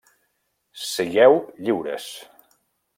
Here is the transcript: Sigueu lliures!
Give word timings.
Sigueu 0.89 1.39
lliures! 1.67 2.11